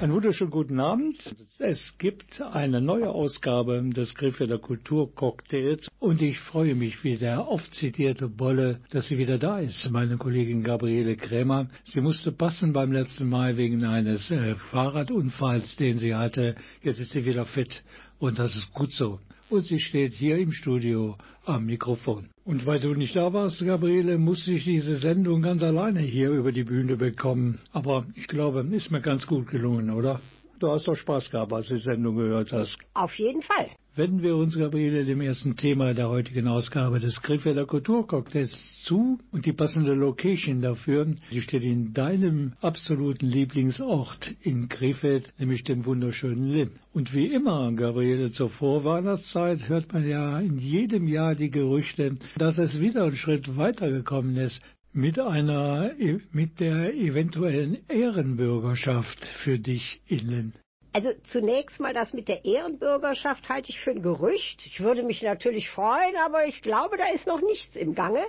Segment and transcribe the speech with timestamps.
[0.00, 1.36] Einen wunderschönen guten Abend.
[1.58, 7.74] Es gibt eine neue Ausgabe des Krefelder Kulturcocktails und ich freue mich wie der oft
[7.74, 11.68] zitierte Bolle, dass sie wieder da ist, meine Kollegin Gabriele Krämer.
[11.84, 16.54] Sie musste passen beim letzten Mal wegen eines äh, Fahrradunfalls, den sie hatte.
[16.82, 17.82] Jetzt ist sie wieder fit
[18.18, 21.16] und das ist gut so und sie steht hier im Studio
[21.50, 22.28] am Mikrofon.
[22.44, 26.52] Und weil du nicht da warst, Gabriele, musste ich diese Sendung ganz alleine hier über
[26.52, 27.58] die Bühne bekommen.
[27.72, 30.20] Aber ich glaube, ist mir ganz gut gelungen, oder?
[30.58, 32.76] Du hast doch Spaß gehabt, als du die Sendung gehört hast.
[32.94, 33.70] Auf jeden Fall.
[33.96, 39.46] Wenden wir uns, Gabriele, dem ersten Thema der heutigen Ausgabe des Krefelder Kulturcocktails zu und
[39.46, 46.52] die passende Location dafür, die steht in deinem absoluten Lieblingsort in Krefeld, nämlich dem wunderschönen
[46.52, 46.70] Linn.
[46.92, 52.58] Und wie immer, Gabriele, zur Vorweihnachtszeit hört man ja in jedem Jahr die Gerüchte, dass
[52.58, 55.90] es wieder einen Schritt weitergekommen ist mit einer,
[56.30, 60.52] mit der eventuellen Ehrenbürgerschaft für dich in Linn.
[60.92, 64.66] Also zunächst mal das mit der Ehrenbürgerschaft halte ich für ein Gerücht.
[64.66, 68.24] Ich würde mich natürlich freuen, aber ich glaube, da ist noch nichts im Gange.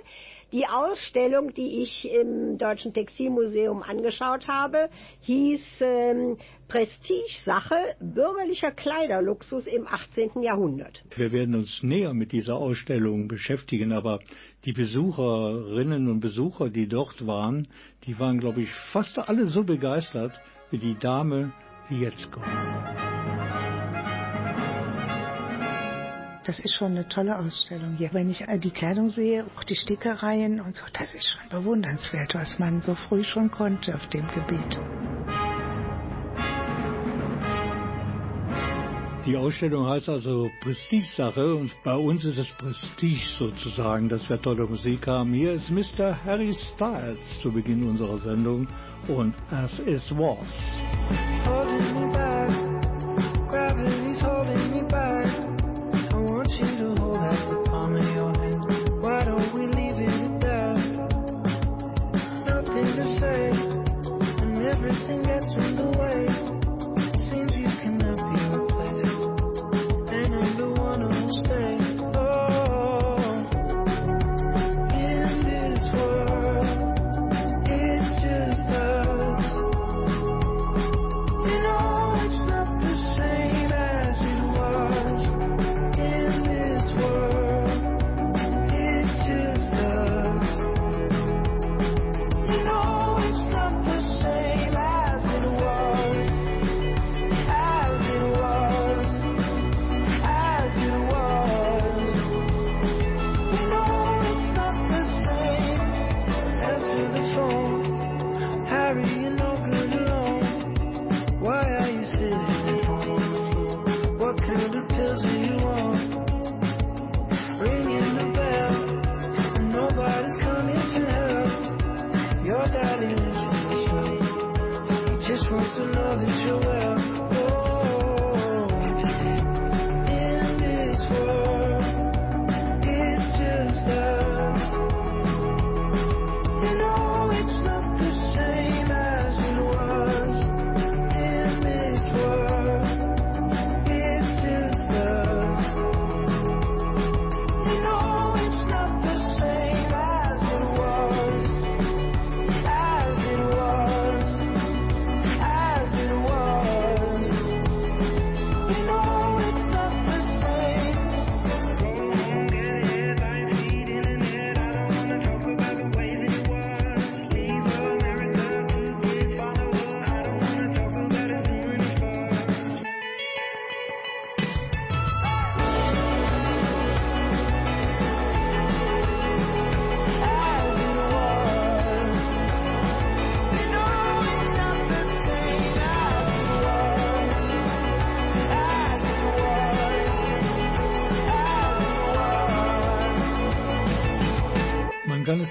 [0.52, 4.90] Die Ausstellung, die ich im Deutschen Textilmuseum angeschaut habe,
[5.22, 6.36] hieß ähm,
[6.68, 10.42] Prestige-Sache bürgerlicher Kleiderluxus im 18.
[10.42, 11.02] Jahrhundert.
[11.16, 14.20] Wir werden uns näher mit dieser Ausstellung beschäftigen, aber
[14.64, 17.66] die Besucherinnen und Besucher, die dort waren,
[18.04, 20.38] die waren, glaube ich, fast alle so begeistert
[20.70, 21.52] wie die Dame,
[22.00, 22.46] jetzt kommt.
[26.44, 28.10] Das ist schon eine tolle Ausstellung hier.
[28.12, 32.58] Wenn ich die Kleidung sehe, auch die Stickereien und so, das ist schon bewundernswert, was
[32.58, 34.78] man so früh schon konnte auf dem Gebiet.
[39.24, 44.66] Die Ausstellung heißt also Prestige-Sache und bei uns ist es Prestige sozusagen, dass wir tolle
[44.66, 45.32] Musik haben.
[45.32, 46.24] Hier ist Mr.
[46.24, 48.66] Harry Styles zu Beginn unserer Sendung
[49.06, 51.31] und As It Was.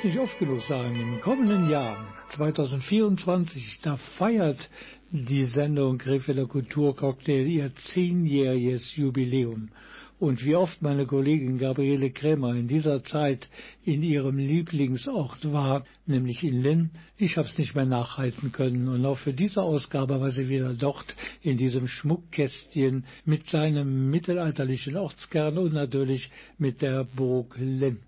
[0.02, 1.00] Es nicht oft genug sagen.
[1.00, 1.96] Im kommenden Jahr,
[2.32, 4.70] 2024, da feiert
[5.12, 9.70] die Sendung Krefelder Kulturcocktail ihr zehnjähriges Jubiläum.
[10.18, 13.48] Und wie oft meine Kollegin Gabriele Krämer in dieser Zeit
[13.84, 18.88] in ihrem Lieblingsort war, nämlich in Linn, ich hab's nicht mehr nachhalten können.
[18.88, 24.98] Und auch für diese Ausgabe war sie wieder dort in diesem Schmuckkästchen mit seinem mittelalterlichen
[24.98, 28.00] Ortskern und natürlich mit der Burg Linn.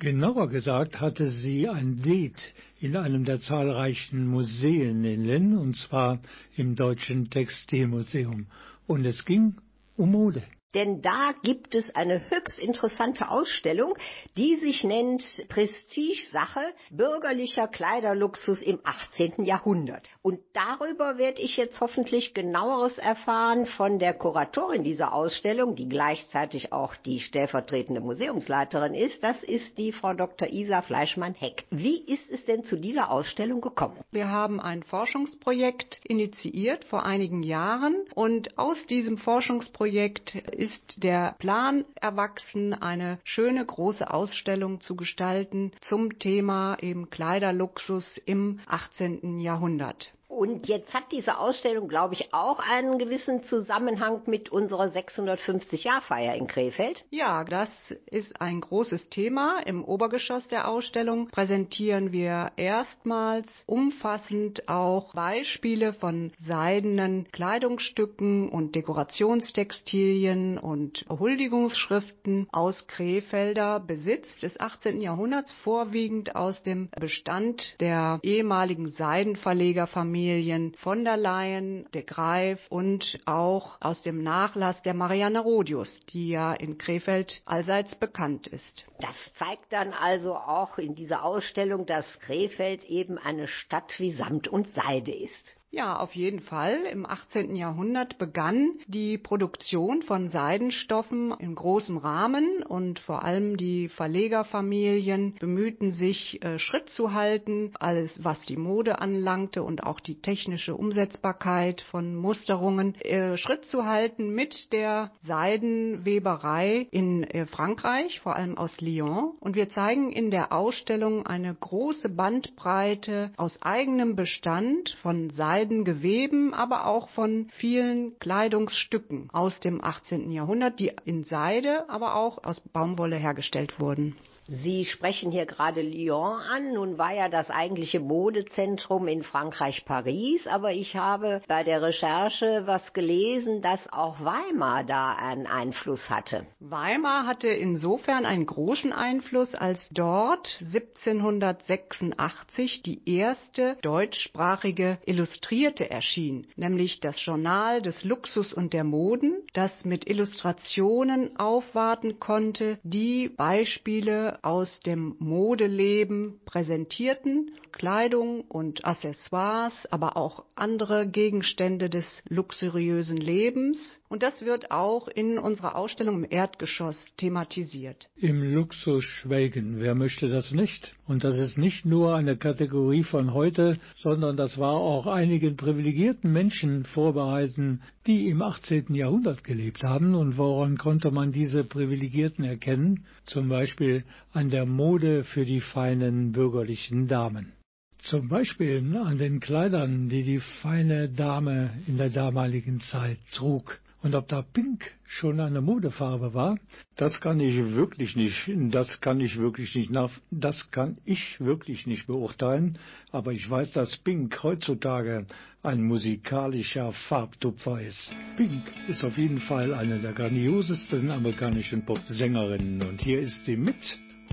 [0.00, 6.20] Genauer gesagt hatte sie ein Date in einem der zahlreichen Museen in Linn, und zwar
[6.56, 8.46] im Deutschen Textilmuseum.
[8.86, 9.56] Und es ging
[9.98, 10.42] um Mode.
[10.74, 13.94] Denn da gibt es eine höchst interessante Ausstellung,
[14.36, 19.44] die sich nennt Prestigesache bürgerlicher Kleiderluxus im 18.
[19.44, 20.08] Jahrhundert.
[20.22, 26.72] Und darüber werde ich jetzt hoffentlich genaueres erfahren von der Kuratorin dieser Ausstellung, die gleichzeitig
[26.72, 29.24] auch die stellvertretende Museumsleiterin ist.
[29.24, 30.48] Das ist die Frau Dr.
[30.48, 31.64] Isa Fleischmann-Heck.
[31.70, 33.98] Wie ist es denn zu dieser Ausstellung gekommen?
[34.12, 41.86] Wir haben ein Forschungsprojekt initiiert vor einigen Jahren und aus diesem Forschungsprojekt ist der Plan
[41.94, 49.38] erwachsen, eine schöne große Ausstellung zu gestalten zum Thema eben Kleiderluxus im 18.
[49.38, 50.12] Jahrhundert.
[50.30, 56.46] Und jetzt hat diese Ausstellung, glaube ich, auch einen gewissen Zusammenhang mit unserer 650-Jahr-Feier in
[56.46, 57.04] Krefeld.
[57.10, 57.68] Ja, das
[58.06, 59.58] ist ein großes Thema.
[59.66, 70.58] Im Obergeschoss der Ausstellung präsentieren wir erstmals umfassend auch Beispiele von seidenen Kleidungsstücken und Dekorationstextilien
[70.58, 75.00] und Huldigungsschriften aus Krefelder Besitz des 18.
[75.00, 83.18] Jahrhunderts, vorwiegend aus dem Bestand der ehemaligen Seidenverlegerfamilie Familien von der Leyen, de Greif und
[83.24, 88.84] auch aus dem Nachlass der Marianne Rodius, die ja in Krefeld allseits bekannt ist.
[88.98, 94.46] Das zeigt dann also auch in dieser Ausstellung, dass Krefeld eben eine Stadt wie Samt
[94.46, 95.56] und Seide ist.
[95.72, 96.80] Ja, auf jeden Fall.
[96.90, 97.54] Im 18.
[97.54, 105.92] Jahrhundert begann die Produktion von Seidenstoffen in großem Rahmen und vor allem die Verlegerfamilien bemühten
[105.92, 111.82] sich, äh, Schritt zu halten, alles was die Mode anlangte und auch die technische Umsetzbarkeit
[111.82, 118.80] von Musterungen, äh, Schritt zu halten mit der Seidenweberei in äh, Frankreich, vor allem aus
[118.80, 119.34] Lyon.
[119.38, 126.54] Und wir zeigen in der Ausstellung eine große Bandbreite aus eigenem Bestand von Seiden Seidengeweben,
[126.54, 130.30] aber auch von vielen Kleidungsstücken aus dem 18.
[130.30, 134.16] Jahrhundert, die in Seide, aber auch aus Baumwolle hergestellt wurden.
[134.52, 136.72] Sie sprechen hier gerade Lyon an.
[136.72, 142.64] Nun war ja das eigentliche Modezentrum in Frankreich Paris, aber ich habe bei der Recherche
[142.66, 146.46] was gelesen, dass auch Weimar da einen Einfluss hatte.
[146.58, 156.98] Weimar hatte insofern einen großen Einfluss, als dort 1786 die erste deutschsprachige Illustrierte erschien, nämlich
[156.98, 164.80] das Journal des Luxus und der Moden, das mit Illustrationen aufwarten konnte, die Beispiele aus
[164.80, 174.00] dem Modeleben präsentierten, Kleidung und Accessoires, aber auch andere Gegenstände des luxuriösen Lebens.
[174.08, 178.08] Und das wird auch in unserer Ausstellung im Erdgeschoss thematisiert.
[178.16, 180.96] Im Luxus schwelgen, wer möchte das nicht?
[181.06, 186.32] Und das ist nicht nur eine Kategorie von heute, sondern das war auch einigen privilegierten
[186.32, 188.94] Menschen vorbehalten, die im 18.
[188.94, 190.14] Jahrhundert gelebt haben.
[190.14, 193.04] Und woran konnte man diese Privilegierten erkennen?
[193.26, 197.52] Zum Beispiel an der Mode für die feinen bürgerlichen Damen.
[197.98, 203.78] Zum Beispiel an den Kleidern, die die feine Dame in der damaligen Zeit trug.
[204.02, 206.56] Und ob da Pink schon eine Modefarbe war,
[206.96, 211.86] das kann ich wirklich nicht, das kann ich wirklich nicht nach, das kann ich wirklich
[211.86, 212.78] nicht beurteilen.
[213.12, 215.26] Aber ich weiß, dass Pink heutzutage
[215.62, 218.14] ein musikalischer Farbtupfer ist.
[218.38, 223.76] Pink ist auf jeden Fall eine der grandiosesten amerikanischen Popsängerinnen und hier ist sie mit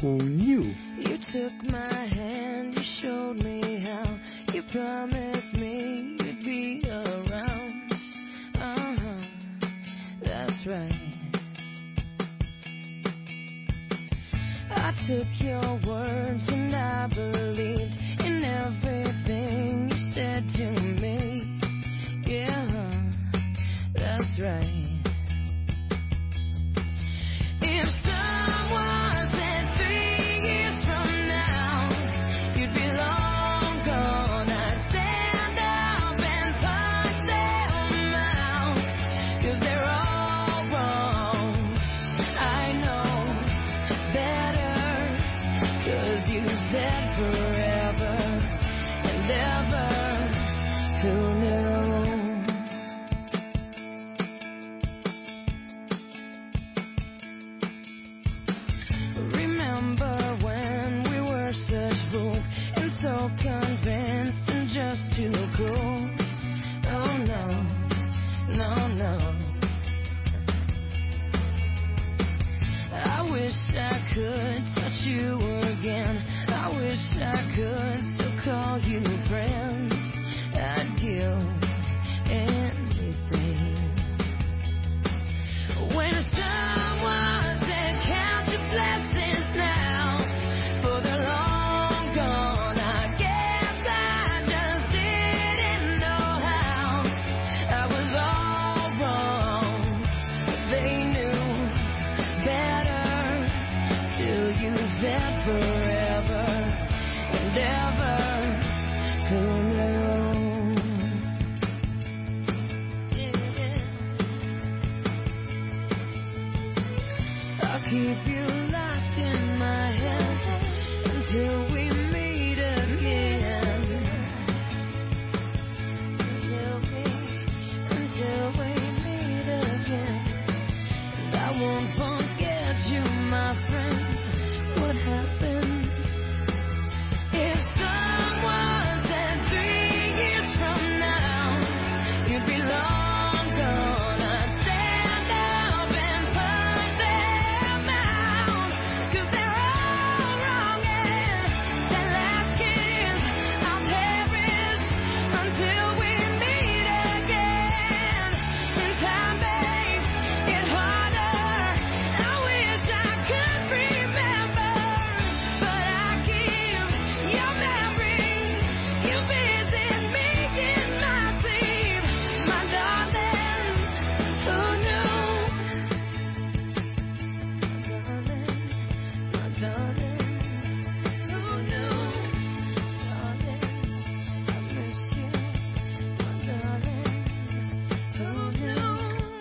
[0.02, 0.76] Who Knew?
[1.00, 4.20] You took my hand, you showed me how,
[4.54, 7.92] you promised me you'd be around.
[8.56, 9.26] Uh-huh,
[10.24, 11.08] that's right.
[14.70, 17.77] I took your words and I believed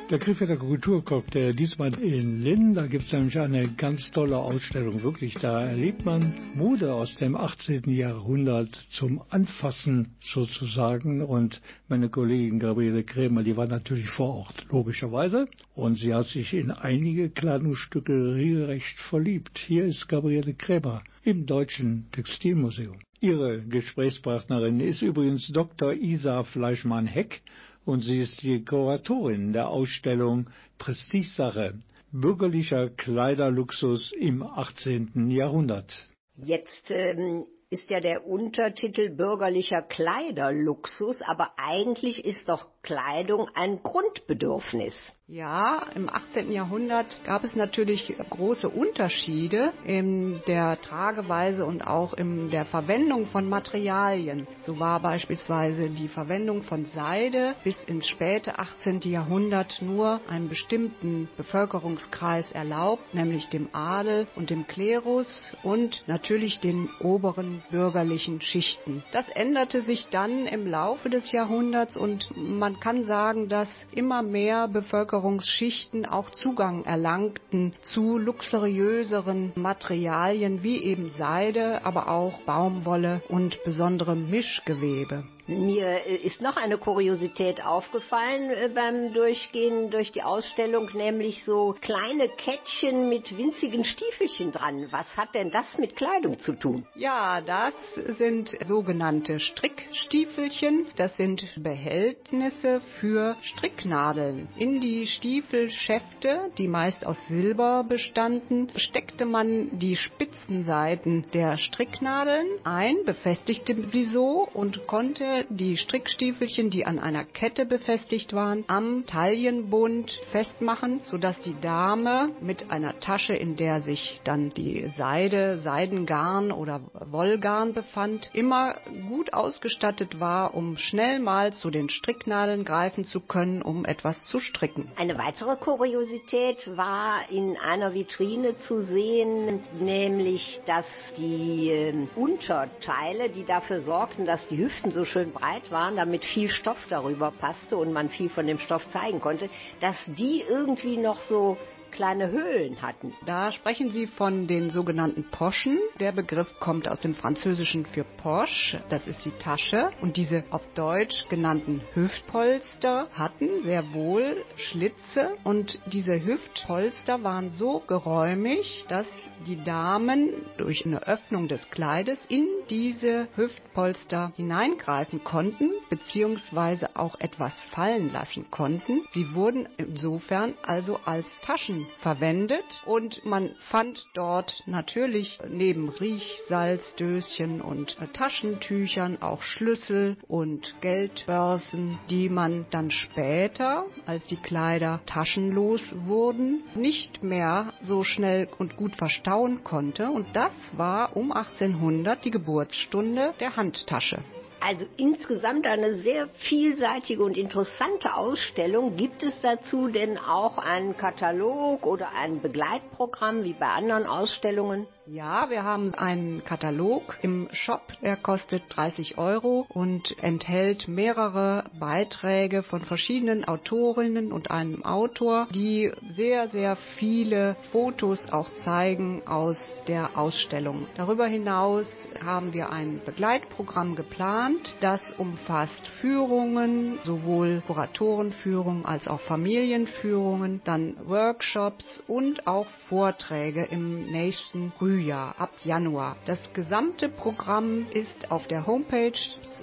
[0.09, 5.03] Der Krefelder Kulturcocktail, diesmal in Linn, da gibt es nämlich eine ganz tolle Ausstellung.
[5.03, 7.91] Wirklich, da erlebt man Mode aus dem 18.
[7.91, 11.23] Jahrhundert zum Anfassen sozusagen.
[11.23, 15.49] Und meine Kollegin Gabriele Krämer, die war natürlich vor Ort, logischerweise.
[15.75, 19.59] Und sie hat sich in einige Kleidungsstücke regelrecht verliebt.
[19.59, 22.99] Hier ist Gabriele Krämer im Deutschen Textilmuseum.
[23.21, 25.95] Ihre Gesprächspartnerin ist übrigens Dr.
[25.95, 27.43] Isa Fleischmann-Heck
[27.87, 31.75] und sie ist die Kuratorin der Ausstellung Prestigesache
[32.13, 35.31] Bürgerlicher Kleiderluxus im 18.
[35.31, 35.93] Jahrhundert.
[36.37, 44.95] Jetzt ähm, ist ja der Untertitel Bürgerlicher Kleiderluxus, aber eigentlich ist doch Kleidung ein Grundbedürfnis.
[45.29, 46.53] Ja, im 18.
[46.53, 53.49] Jahrhundert gab es natürlich große Unterschiede in der Trageweise und auch in der Verwendung von
[53.49, 54.47] Materialien.
[54.61, 59.01] So war beispielsweise die Verwendung von Seide bis ins späte 18.
[59.01, 66.89] Jahrhundert nur einem bestimmten Bevölkerungskreis erlaubt, nämlich dem Adel und dem Klerus und natürlich den
[67.01, 69.03] oberen bürgerlichen Schichten.
[69.11, 74.69] Das änderte sich dann im Laufe des Jahrhunderts und man kann sagen, dass immer mehr
[74.69, 83.63] Bevölkerung Bevölkerungsschichten auch Zugang erlangten zu luxuriöseren Materialien wie eben Seide, aber auch Baumwolle und
[83.65, 85.25] besonderem Mischgewebe.
[85.49, 91.77] Mir äh, ist noch eine Kuriosität aufgefallen äh, beim Durchgehen durch die Ausstellung, nämlich so
[91.81, 94.89] kleine Kettchen mit winzigen Stiefelchen dran.
[94.91, 96.87] Was hat denn das mit Kleidung zu tun?
[96.97, 97.75] Ja, das
[98.19, 100.89] sind sogenannte Strickstiefelchen.
[100.97, 104.49] Das sind Behältnisse für Stricknadeln.
[104.57, 113.05] In die Stiefelschäfte, die meist aus Silber bestanden, steckte man die Spitzenseiten der Stricknadeln ein,
[113.05, 120.11] befestigte sie so und konnte die Strickstiefelchen, die an einer Kette befestigt waren, am Taillenbund
[120.31, 126.81] festmachen, sodass die Dame mit einer Tasche, in der sich dann die Seide, Seidengarn oder
[126.93, 128.77] Wollgarn befand, immer
[129.09, 134.39] gut ausgestattet war, um schnell mal zu den Stricknadeln greifen zu können, um etwas zu
[134.39, 134.91] stricken.
[134.97, 143.45] Eine weitere Kuriosität war in einer Vitrine zu sehen, nämlich dass die äh, Unterteile, die
[143.45, 147.77] dafür sorgten, dass die Hüften so schön schön breit waren, damit viel Stoff darüber passte
[147.77, 149.49] und man viel von dem Stoff zeigen konnte,
[149.81, 151.57] dass die irgendwie noch so
[151.93, 153.15] kleine Höhlen hatten.
[153.25, 155.79] Da sprechen Sie von den sogenannten Poschen.
[155.99, 159.91] Der Begriff kommt aus dem Französischen für Poche, das ist die Tasche.
[160.03, 167.83] Und diese auf Deutsch genannten Hüftpolster hatten sehr wohl Schlitze und diese Hüftpolster waren so
[167.87, 169.07] geräumig, dass
[169.47, 177.55] die Damen durch eine Öffnung des Kleides in diese Hüftpolster hineingreifen konnten, beziehungsweise auch etwas
[177.75, 179.03] fallen lassen konnten.
[179.11, 187.97] Sie wurden insofern also als Taschen verwendet und man fand dort natürlich neben Riechsalzdöschen und
[188.01, 196.63] äh, Taschentüchern auch Schlüssel und Geldbörsen, die man dann später, als die Kleider taschenlos wurden,
[196.75, 198.97] nicht mehr so schnell und gut
[199.27, 204.19] verstauen konnte und das war um 1800 die Geburtsstunde der Handtasche.
[204.61, 208.97] Also insgesamt eine sehr vielseitige und interessante Ausstellung.
[208.97, 214.87] Gibt es dazu denn auch einen Katalog oder ein Begleitprogramm wie bei anderen Ausstellungen?
[215.09, 217.93] Ja, wir haben einen Katalog im Shop.
[218.03, 225.93] Er kostet 30 Euro und enthält mehrere Beiträge von verschiedenen Autorinnen und einem Autor, die
[226.09, 230.89] sehr, sehr viele Fotos auch zeigen aus der Ausstellung.
[230.97, 231.87] Darüber hinaus
[232.25, 234.75] haben wir ein Begleitprogramm geplant.
[234.81, 244.73] Das umfasst Führungen, sowohl Kuratorenführungen als auch Familienführungen, dann Workshops und auch Vorträge im nächsten
[244.73, 244.96] Frühjahr.
[244.97, 246.17] Frühjahr, ab Januar.
[246.25, 249.13] Das gesamte Programm ist auf der Homepage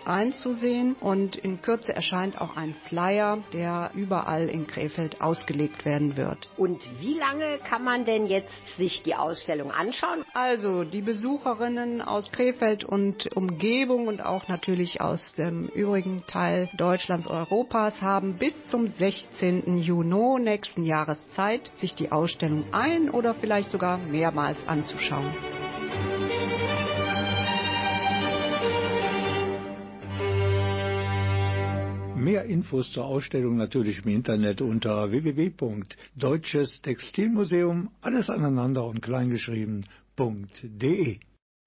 [0.05, 6.49] einzusehen und in Kürze erscheint auch ein Flyer, der überall in Krefeld ausgelegt werden wird.
[6.57, 10.23] Und wie lange kann man denn jetzt sich die Ausstellung anschauen?
[10.33, 17.27] Also die Besucherinnen aus Krefeld und Umgebung und auch natürlich aus dem übrigen Teil Deutschlands,
[17.27, 19.77] Europas haben bis zum 16.
[19.79, 25.22] Juni nächsten Jahres Zeit, sich die Ausstellung ein oder vielleicht sogar mehrmals anzuschauen.
[32.15, 41.19] Mehr Infos zur Ausstellung natürlich im Internet unter www.deutschestextilmuseum, alles aneinander und kleingeschrieben.de.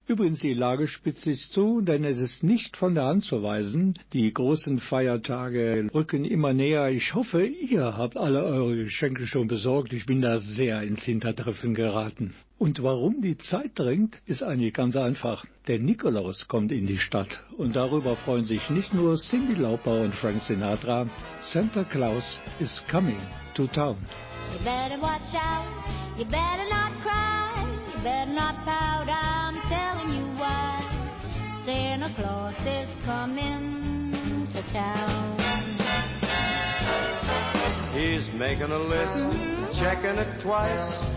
[0.07, 3.99] Übrigens, die Lage spitzt sich zu, denn es ist nicht von der Hand zu weisen.
[4.13, 6.89] Die großen Feiertage rücken immer näher.
[6.89, 9.93] Ich hoffe, ihr habt alle eure Geschenke schon besorgt.
[9.93, 12.33] Ich bin da sehr ins Hintertreffen geraten.
[12.59, 15.45] Und warum die Zeit drängt, ist eigentlich ganz einfach.
[15.67, 20.15] Der Nikolaus kommt in die Stadt und darüber freuen sich nicht nur Cindy Lauper und
[20.15, 21.07] Frank Sinatra.
[21.43, 23.19] Santa Claus is coming
[23.53, 23.97] to town.
[24.53, 25.67] You better watch out,
[26.17, 30.81] you better not cry, you better not pout, I'm telling you why.
[31.63, 35.37] Santa Claus is coming to town.
[37.93, 41.16] He's making a list, checking it twice.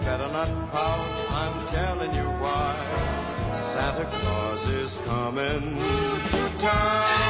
[0.00, 1.10] better not pout.
[1.30, 2.74] I'm telling you why.
[3.74, 7.29] Santa Claus is coming to town.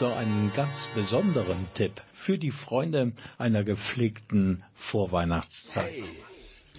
[0.00, 6.04] Noch einen ganz besonderen Tipp für die Freunde einer gepflegten Vorweihnachtszeit.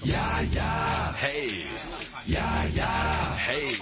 [0.04, 1.66] Ja, ja, hey.
[2.26, 3.78] Ja, ja, hey.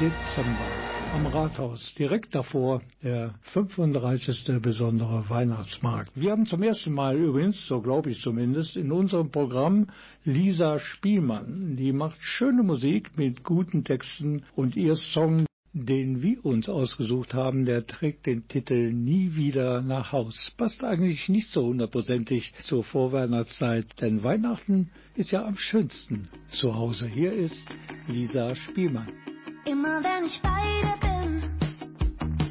[0.00, 0.75] Dezember
[1.16, 4.60] am Rathaus, direkt davor der 35.
[4.60, 6.10] besondere Weihnachtsmarkt.
[6.14, 9.86] Wir haben zum ersten Mal übrigens, so glaube ich zumindest, in unserem Programm
[10.24, 11.74] Lisa Spielmann.
[11.76, 17.66] Die macht schöne Musik mit guten Texten und ihr Song den wir uns ausgesucht haben,
[17.66, 20.52] der trägt den Titel Nie wieder nach Haus.
[20.56, 27.06] Passt eigentlich nicht so hundertprozentig zur Vorweihnachtszeit, denn Weihnachten ist ja am schönsten zu Hause.
[27.06, 27.66] Hier ist
[28.08, 29.35] Lisa Spielmann.
[29.66, 31.42] Immer wenn ich bei dir bin,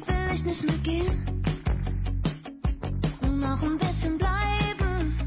[0.06, 1.42] will ich nicht mehr gehen.
[3.40, 5.18] Noch ein bisschen bleiben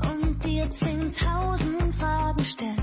[0.00, 2.81] und dir zehntausend Fragen stellen.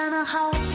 [0.00, 0.69] Nie wieder nach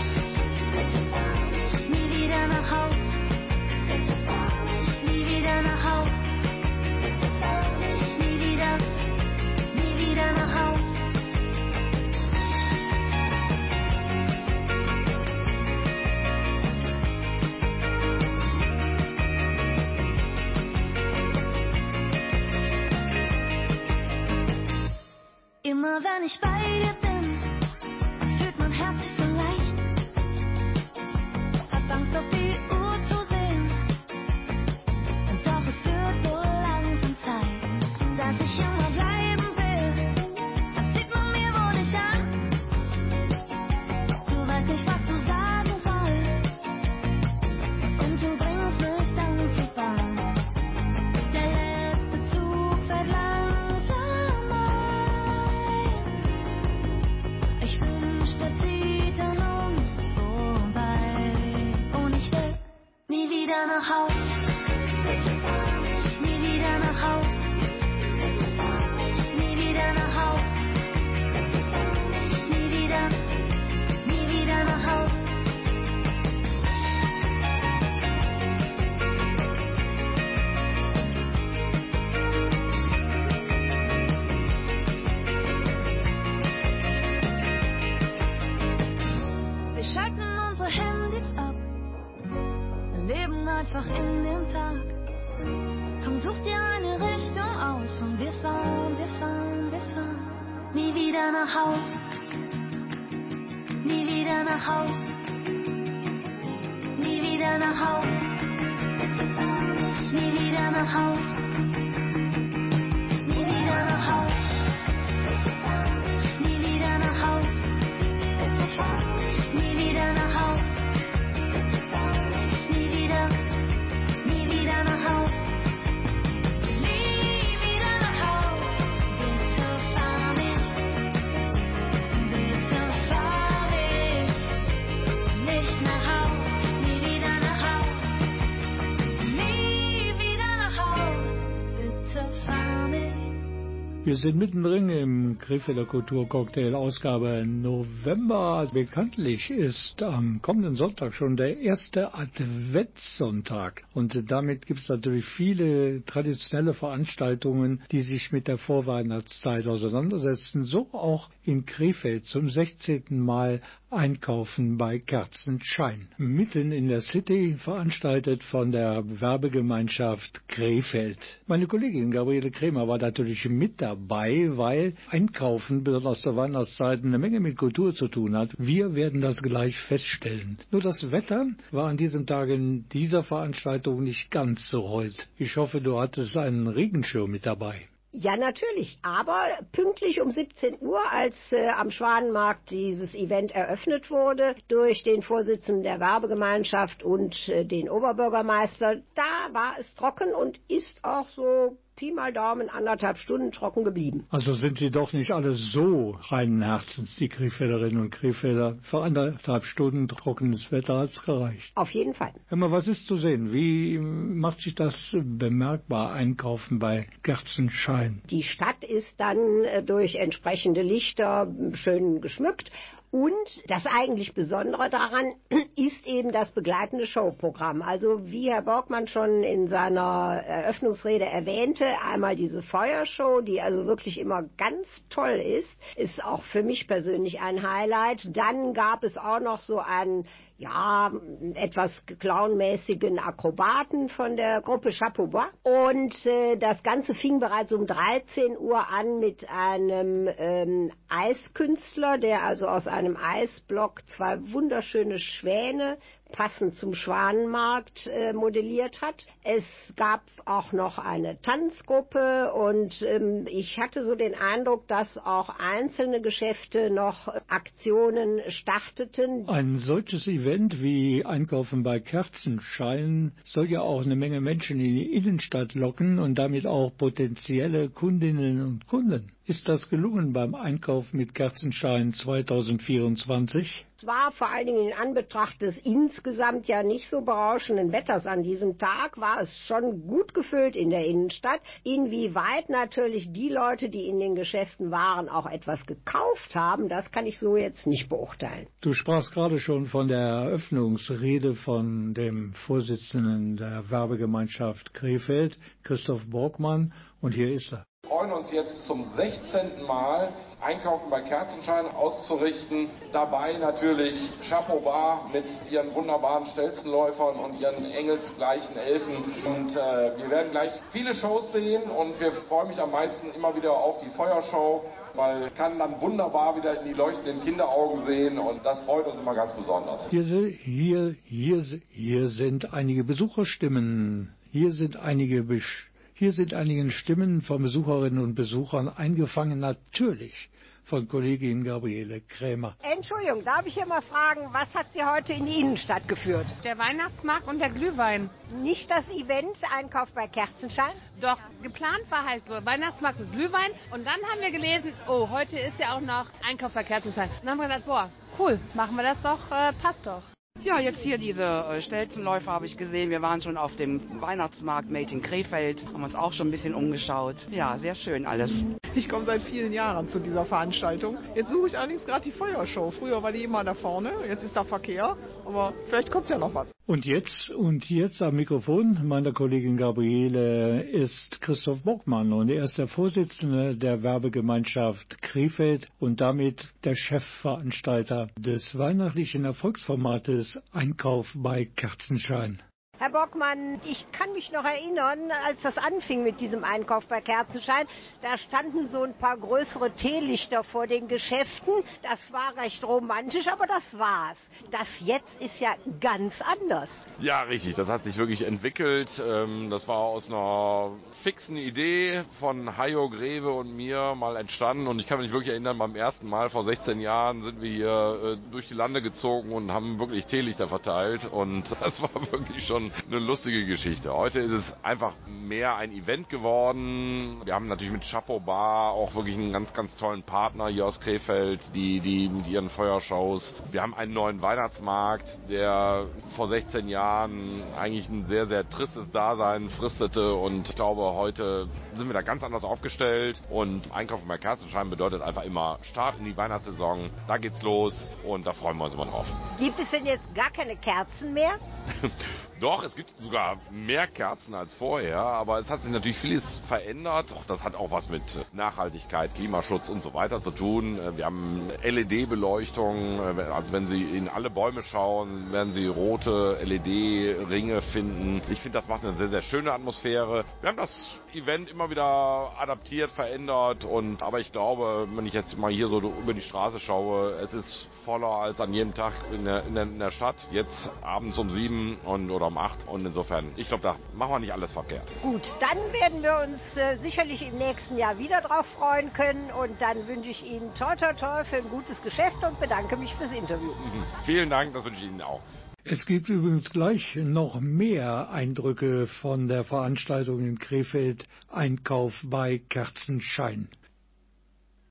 [144.25, 148.67] sind mittendrin im Krefelder Kulturcocktail Ausgabe November.
[148.73, 153.83] Bekanntlich ist am kommenden Sonntag schon der erste Adventssonntag.
[153.93, 160.63] Und damit gibt es natürlich viele traditionelle Veranstaltungen, die sich mit der Vorweihnachtszeit auseinandersetzen.
[160.63, 163.03] So auch in Krefeld zum 16.
[163.09, 166.09] Mal Einkaufen bei Kerzenschein.
[166.17, 171.19] Mitten in der City veranstaltet von der Werbegemeinschaft Krefeld.
[171.47, 177.39] Meine Kollegin Gabriele Kremer war natürlich mit dabei, weil Einkaufen besonders zur Weihnachtszeit eine Menge
[177.39, 178.49] mit Kultur zu tun hat.
[178.57, 180.57] Wir werden das gleich feststellen.
[180.71, 185.29] Nur das Wetter war an diesem Tag in dieser Veranstaltung nicht ganz so hold.
[185.37, 187.87] Ich hoffe, du hattest einen Regenschirm mit dabei.
[188.17, 188.97] Ja, natürlich.
[189.01, 195.21] Aber pünktlich um 17 Uhr, als äh, am Schwanenmarkt dieses Event eröffnet wurde, durch den
[195.21, 201.77] Vorsitzenden der Werbegemeinschaft und äh, den Oberbürgermeister, da war es trocken und ist auch so
[201.95, 204.25] Pi mal Daumen anderthalb Stunden trocken geblieben.
[204.29, 208.77] Also sind sie doch nicht alle so reinen Herzens, die Krefelderinnen und Krefelder.
[208.81, 211.71] Für anderthalb Stunden trockenes Wetter hat's gereicht.
[211.75, 212.33] Auf jeden Fall.
[212.47, 213.53] Hör mal, was ist zu sehen?
[213.53, 218.21] Wie macht sich das bemerkbar, Einkaufen bei Kerzenschein?
[218.29, 222.71] Die Stadt ist dann äh, durch entsprechende Lichter schön geschmückt.
[223.15, 225.35] Und das eigentlich Besondere daran
[225.77, 227.81] ist eben das begleitende Showprogramm.
[227.81, 234.19] Also wie Herr Borgmann schon in seiner Eröffnungsrede erwähnte, einmal diese Feuershow, die also wirklich
[234.19, 238.35] immer ganz toll ist, ist auch für mich persönlich ein Highlight.
[238.35, 241.11] Dann gab es auch noch so einen ja,
[241.53, 245.47] etwas clownmäßigen Akrobaten von der Gruppe Chapeau Bas.
[245.63, 252.43] Und äh, das Ganze fing bereits um 13 Uhr an mit einem ähm, Eiskünstler, der
[252.43, 255.97] also aus einem Eisblock zwei wunderschöne Schwäne
[256.35, 259.25] passend zum Schwanenmarkt äh, modelliert hat.
[259.43, 259.63] Es
[259.95, 266.21] gab auch noch eine Tanzgruppe und ähm, ich hatte so den Eindruck, dass auch einzelne
[266.21, 269.47] Geschäfte noch Aktionen starteten.
[269.47, 275.13] Ein solches Event wie Einkaufen bei Kerzenschein soll ja auch eine Menge Menschen in die
[275.13, 279.31] Innenstadt locken und damit auch potenzielle Kundinnen und Kunden.
[279.47, 283.85] Ist das gelungen beim Einkauf mit Kerzenschein 2024?
[283.95, 288.41] Es war vor allen Dingen in Anbetracht des insgesamt ja nicht so berauschenden Wetters an
[288.41, 291.61] diesem Tag, war es schon gut gefüllt in der Innenstadt.
[291.83, 297.27] Inwieweit natürlich die Leute, die in den Geschäften waren, auch etwas gekauft haben, das kann
[297.27, 298.65] ich so jetzt nicht beurteilen.
[298.81, 306.93] Du sprachst gerade schon von der Eröffnungsrede von dem Vorsitzenden der Werbegemeinschaft Krefeld, Christoph Borgmann,
[307.21, 307.85] und hier ist er.
[308.05, 309.83] Wir freuen uns jetzt zum 16.
[309.87, 310.29] Mal
[310.61, 312.87] Einkaufen bei Kerzenschein auszurichten.
[313.11, 314.15] Dabei natürlich
[314.47, 319.15] Chapeau Bar mit ihren wunderbaren Stelzenläufern und ihren engelsgleichen Elfen.
[319.45, 323.55] Und äh, wir werden gleich viele Shows sehen und wir freuen mich am meisten immer
[323.55, 324.83] wieder auf die Feuershow,
[325.15, 329.33] weil kann dann wunderbar wieder in die leuchtenden Kinderaugen sehen und das freut uns immer
[329.33, 330.07] ganz besonders.
[330.09, 334.35] Hier, hier, hier, hier sind einige Besucherstimmen.
[334.51, 340.49] Hier sind einige Besch hier sind einige Stimmen von Besucherinnen und Besuchern eingefangen, natürlich
[340.85, 342.77] von Kollegin Gabriele Krämer.
[342.83, 346.45] Entschuldigung, darf ich hier mal fragen, was hat Sie heute in die Innenstadt geführt?
[346.63, 348.29] Der Weihnachtsmarkt und der Glühwein.
[348.61, 350.93] Nicht das Event Einkauf bei Kerzenschein?
[351.19, 353.71] Doch, geplant war halt so Weihnachtsmarkt und Glühwein.
[353.91, 357.29] Und dann haben wir gelesen, oh, heute ist ja auch noch Einkauf bei Kerzenschein.
[357.41, 360.34] Dann haben wir gedacht, boah, cool, machen wir das doch, äh, passt doch.
[360.65, 363.11] Ja, jetzt hier diese äh, Stelzenläufe habe ich gesehen.
[363.11, 366.73] Wir waren schon auf dem Weihnachtsmarkt Made in Krefeld, haben uns auch schon ein bisschen
[366.73, 367.35] umgeschaut.
[367.51, 368.51] Ja, sehr schön alles.
[368.95, 371.17] Ich komme seit vielen Jahren zu dieser Veranstaltung.
[371.35, 372.89] Jetzt suche ich allerdings gerade die Feuershow.
[372.89, 376.55] Früher war die immer da vorne, jetzt ist da Verkehr, aber vielleicht kommt ja noch
[376.55, 376.71] was.
[376.87, 382.77] Und jetzt, und jetzt am Mikrofon meiner Kollegin Gabriele ist Christoph Bockmann und er ist
[382.77, 392.61] der Vorsitzende der Werbegemeinschaft Krefeld und damit der Chefveranstalter des weihnachtlichen Erfolgsformates Einkauf bei Kerzenschein.
[392.97, 397.87] Herr Bockmann, ich kann mich noch erinnern, als das anfing mit diesem Einkauf bei Kerzenschein,
[398.21, 401.73] da standen so ein paar größere Teelichter vor den Geschäften.
[402.03, 404.37] Das war recht romantisch, aber das war's.
[404.71, 406.89] Das jetzt ist ja ganz anders.
[407.19, 407.75] Ja, richtig.
[407.75, 409.09] Das hat sich wirklich entwickelt.
[409.19, 410.91] Ähm, Das war aus einer
[411.23, 414.87] fixen Idee von Hajo Greve und mir mal entstanden.
[414.87, 418.37] Und ich kann mich wirklich erinnern, beim ersten Mal vor 16 Jahren sind wir hier
[418.37, 421.25] äh, durch die Lande gezogen und haben wirklich Teelichter verteilt.
[421.25, 424.13] Und das war wirklich schon eine lustige Geschichte.
[424.13, 427.41] Heute ist es einfach mehr ein Event geworden.
[427.43, 430.99] Wir haben natürlich mit Chapeau Bar auch wirklich einen ganz, ganz tollen Partner hier aus
[430.99, 433.55] Krefeld, die, die mit ihren Feuershows.
[433.71, 439.69] Wir haben einen neuen Weihnachtsmarkt, der vor 16 Jahren eigentlich ein sehr, sehr tristes Dasein
[439.69, 444.89] fristete und ich glaube, heute sind wir da ganz anders aufgestellt und Einkaufen bei Kerzenschein
[444.89, 447.09] bedeutet einfach immer Start in die Weihnachtssaison.
[447.27, 447.93] Da geht's los
[448.23, 449.25] und da freuen wir uns immer drauf.
[449.57, 451.55] Gibt es denn jetzt gar keine Kerzen mehr?
[452.61, 457.33] Doch, es gibt sogar mehr Kerzen als vorher, aber es hat sich natürlich vieles verändert.
[457.33, 460.97] Auch das hat auch was mit Nachhaltigkeit, Klimaschutz und so weiter zu tun.
[461.17, 468.41] Wir haben LED-Beleuchtung, also wenn Sie in alle Bäume schauen, werden Sie rote LED-Ringe finden.
[468.49, 470.45] Ich finde, das macht eine sehr, sehr schöne Atmosphäre.
[470.61, 475.57] Wir haben das Event immer wieder adaptiert, verändert und aber ich glaube, wenn ich jetzt
[475.57, 479.43] mal hier so über die Straße schaue, es ist voller als an jedem Tag in
[479.43, 480.35] der, in der, in der Stadt.
[480.51, 484.39] Jetzt abends um sieben und oder um acht und insofern, ich glaube, da machen wir
[484.39, 485.11] nicht alles verkehrt.
[485.21, 489.81] Gut, dann werden wir uns äh, sicherlich im nächsten Jahr wieder drauf freuen können und
[489.81, 493.31] dann wünsche ich Ihnen toi toi toi für ein gutes Geschäft und bedanke mich fürs
[493.31, 493.71] Interview.
[494.25, 495.41] Vielen Dank, das wünsche ich Ihnen auch.
[495.87, 503.67] Es gibt übrigens gleich noch mehr Eindrücke von der Veranstaltung in Krefeld Einkauf bei Kerzenschein.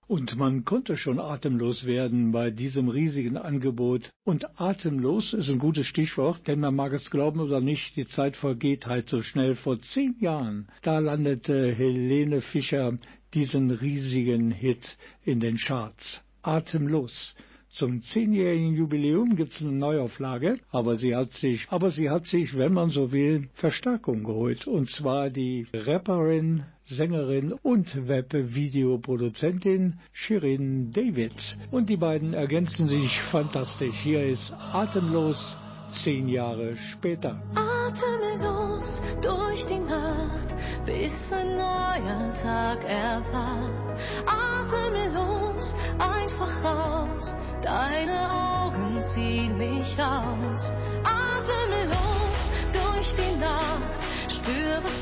[0.06, 4.10] Und man konnte schon atemlos werden bei diesem riesigen Angebot.
[4.24, 8.36] Und atemlos ist ein gutes Stichwort, denn man mag es glauben oder nicht, die Zeit
[8.36, 9.54] vergeht halt so schnell.
[9.54, 12.98] Vor zehn Jahren, da landete Helene Fischer
[13.32, 16.20] diesen riesigen Hit in den Charts.
[16.42, 17.34] Atemlos.
[17.70, 22.72] Zum zehnjährigen Jubiläum gibt's eine Neuauflage, aber sie hat sich, aber sie hat sich, wenn
[22.72, 24.68] man so will, Verstärkung geholt.
[24.68, 31.32] Und zwar die Rapperin, Sängerin und Webvideoproduzentin Shirin David.
[31.70, 33.96] Und die beiden ergänzen sich fantastisch.
[34.02, 35.56] Hier ist Atemlos,
[36.02, 37.42] zehn Jahre später.
[37.54, 40.48] Atemlos durch die Nacht,
[40.84, 43.98] bis ein neuer Tag erwacht.
[44.26, 50.70] Atemlos, einfach raus, deine Augen ziehen mich aus.
[51.02, 52.36] Atemlos
[52.74, 55.00] durch die Nacht, spür, was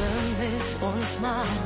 [0.00, 1.60] Liebe mit uns macht.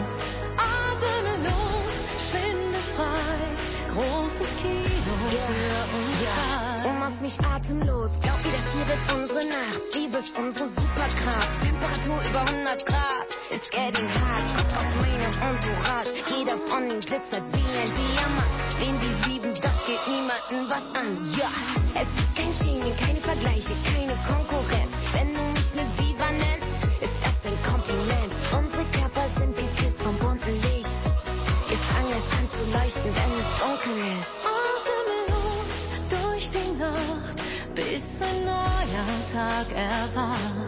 [0.59, 1.95] Atemlos,
[2.31, 3.55] schwindelfrei,
[3.93, 6.83] großes Kino für uns ja.
[6.83, 9.81] Du machst mich atemlos, glaub mir, das hier ist unsere Nacht.
[9.95, 13.29] Liebe ist unsere Superkraft, Temperatur über 100 Grad.
[13.51, 16.11] It's getting hot, Kopf auf meine Entourage.
[16.37, 18.81] Jeder von ihnen glitzert wie ein Diamant.
[18.81, 21.35] Wen wir lieben, das geht niemanden was an.
[21.39, 21.51] Ja,
[21.95, 24.93] es ist kein Shaming, keine Vergleiche, keine Konkurrenz.
[25.13, 25.54] Wenn du
[33.05, 34.27] wenn es dunkel ist.
[34.49, 35.73] Atemlos
[36.09, 37.37] durch die Nacht,
[37.75, 40.64] bis ein neuer Tag erwacht.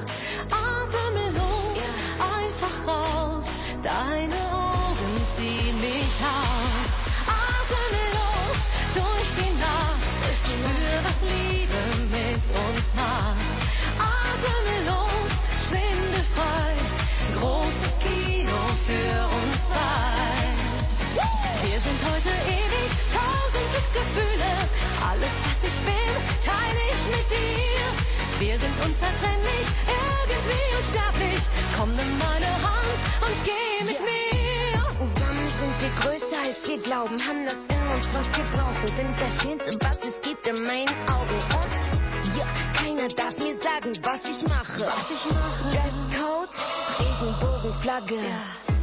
[36.86, 38.86] Glauben, haben das in uns, was wir brauchen.
[38.86, 41.34] Sind das Schönste, was es gibt in meinen Augen.
[41.34, 42.46] Und ja,
[42.78, 44.86] keiner darf mir sagen, was ich mache.
[44.86, 45.70] Was ich mache.
[45.74, 46.54] Dresscode,
[47.00, 48.20] Regenbogenflagge.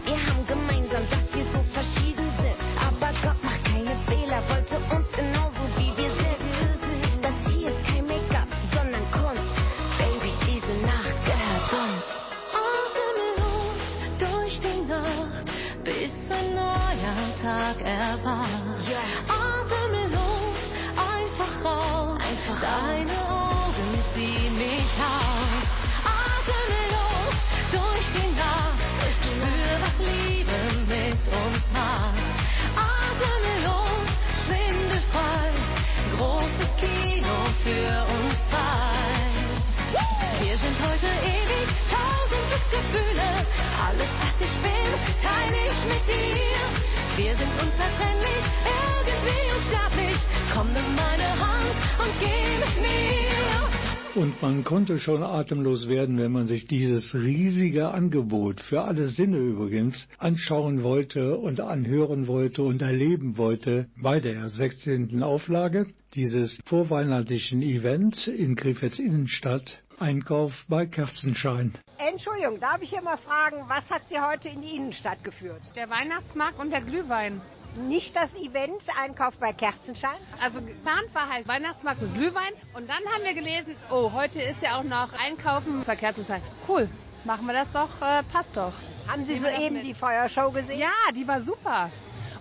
[0.03, 2.59] Wir haben gemeinsam, dass wir so verschieden sind.
[2.77, 5.02] Aber Gott macht keine Fehler, wollte uns
[17.83, 18.87] Tag erwacht.
[19.27, 20.61] Atemlos,
[20.95, 22.19] einfach raus,
[22.61, 25.67] deine Augen ziehen mich aus.
[26.03, 27.35] Atemlos
[27.71, 28.79] durch die Nacht,
[29.21, 32.23] spür, was Liebe mit uns macht.
[32.75, 34.09] Atemlos,
[34.45, 35.51] schwindelfrei,
[36.17, 39.11] großes Kino für uns zwei.
[40.41, 43.45] Wir sind heute ewig, tausend Glücksgefühle.
[43.85, 44.89] Alles, was ich bin,
[45.21, 46.42] teile ich mit dir.
[54.15, 59.38] Und man konnte schon atemlos werden, wenn man sich dieses riesige Angebot, für alle Sinne
[59.38, 65.23] übrigens, anschauen wollte und anhören wollte und erleben wollte bei der 16.
[65.23, 65.88] Auflage.
[66.13, 69.82] dieses vorweihnachtlichen Event in Krefelds Innenstadt.
[69.99, 71.73] Einkauf bei Kerzenschein.
[71.97, 75.61] Entschuldigung, darf ich hier mal fragen, was hat Sie heute in die Innenstadt geführt?
[75.75, 77.41] Der Weihnachtsmarkt und der Glühwein.
[77.75, 80.17] Nicht das Event Einkauf bei Kerzenschein?
[80.39, 84.61] Also geplant war halt Weihnachtsmarkt und Glühwein und dann haben wir gelesen, oh, heute ist
[84.61, 86.41] ja auch noch Einkaufen bei Kerzenschein.
[86.67, 86.87] Cool,
[87.23, 88.73] machen wir das doch, äh, passt doch.
[89.07, 90.79] Haben Sie soeben die Feuershow gesehen?
[90.79, 91.89] Ja, die war super.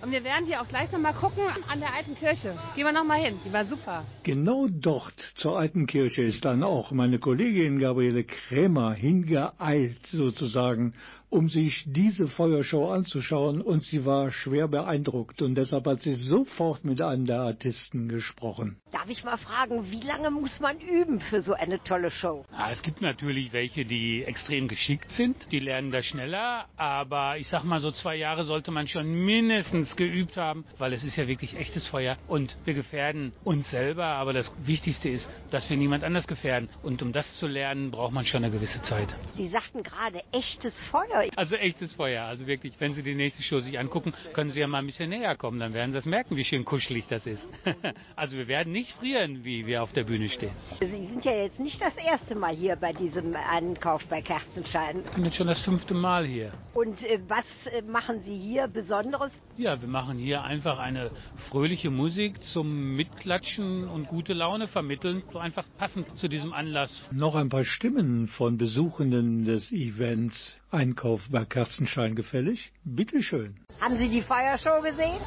[0.03, 2.59] Und wir werden hier auch gleich nochmal gucken an der alten Kirche.
[2.75, 4.05] Gehen wir nochmal hin, die war super.
[4.25, 10.95] Genau dort zur alten Kirche ist dann auch meine Kollegin Gabriele Krämer hingeeilt sozusagen,
[11.33, 16.85] um sich diese Feuershow anzuschauen und sie war schwer beeindruckt und deshalb hat sie sofort
[16.85, 18.77] mit einem der Artisten gesprochen.
[18.91, 22.45] Darf ich mal fragen, wie lange muss man üben für so eine tolle Show?
[22.53, 27.49] Ja, es gibt natürlich welche, die extrem geschickt sind, die lernen das schneller, aber ich
[27.49, 31.29] sag mal, so zwei Jahre sollte man schon mindestens geübt haben, weil es ist ja
[31.29, 36.05] wirklich echtes Feuer und wir gefährden uns selber, aber das Wichtigste ist, dass wir niemand
[36.05, 39.15] anders gefährden und um das zu lernen, braucht man schon eine gewisse Zeit.
[39.35, 41.29] Sie sagten gerade echtes Feuer.
[41.37, 44.67] Also echtes Feuer, also wirklich, wenn Sie die nächste Show sich angucken, können Sie ja
[44.67, 47.49] mal ein bisschen näher kommen, dann werden Sie das merken, wie schön kuschelig das ist.
[48.17, 50.53] also wir werden nicht frieren, wie wir auf der Bühne stehen.
[50.81, 55.03] Sie sind ja jetzt nicht das erste Mal hier bei diesem Einkauf bei Kerzenschein.
[55.05, 56.53] Ich bin jetzt schon das fünfte Mal hier.
[56.75, 59.33] Und äh, was äh, machen Sie hier Besonderes?
[59.57, 61.11] Ja, wir machen hier einfach eine
[61.51, 66.91] fröhliche Musik zum Mitklatschen und gute Laune vermitteln, so einfach passend zu diesem Anlass.
[67.11, 72.73] Noch ein paar Stimmen von Besuchenden des Events Einkauf bei Kerzenschein gefällig?
[72.85, 73.57] Bitteschön.
[73.81, 75.21] Haben Sie die Feuershow gesehen?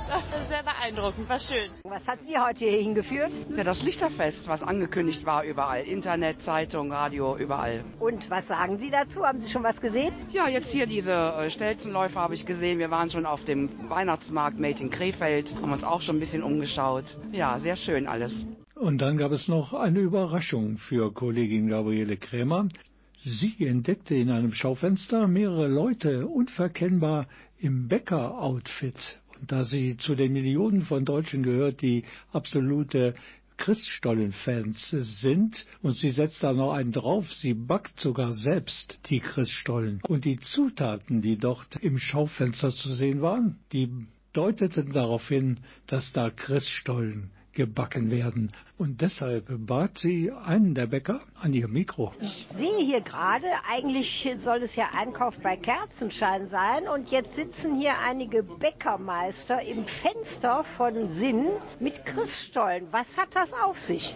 [0.49, 1.69] Sehr beeindruckend, war schön.
[1.83, 3.31] Was hat Sie heute hier hingeführt?
[3.55, 5.83] Ja, das Lichterfest, was angekündigt war überall.
[5.83, 7.83] Internet, Zeitung, Radio, überall.
[7.99, 9.23] Und was sagen Sie dazu?
[9.23, 10.13] Haben Sie schon was gesehen?
[10.31, 12.79] Ja, jetzt hier diese äh, Stelzenläufer habe ich gesehen.
[12.79, 16.41] Wir waren schon auf dem Weihnachtsmarkt Made in Krefeld, haben uns auch schon ein bisschen
[16.41, 17.17] umgeschaut.
[17.31, 18.33] Ja, sehr schön alles.
[18.75, 22.67] Und dann gab es noch eine Überraschung für Kollegin Gabriele Krämer.
[23.27, 29.19] Sie entdeckte in einem Schaufenster mehrere Leute unverkennbar im Bäcker-Outfit.
[29.41, 33.15] Und da sie zu den Millionen von Deutschen gehört, die absolute
[33.57, 34.91] Christstollen-Fans
[35.23, 40.01] sind, und sie setzt da noch einen drauf, sie backt sogar selbst die Christstollen.
[40.07, 43.89] Und die Zutaten, die dort im Schaufenster zu sehen waren, die
[44.33, 48.51] deuteten darauf hin, dass da Christstollen gebacken werden.
[48.77, 52.13] Und deshalb bat sie einen der Bäcker an ihr Mikro.
[52.19, 57.79] Ich sehe hier gerade, eigentlich soll es ja Einkauf bei Kerzenschein sein und jetzt sitzen
[57.79, 61.47] hier einige Bäckermeister im Fenster von Sinn
[61.79, 62.87] mit Christstollen.
[62.91, 64.15] Was hat das auf sich?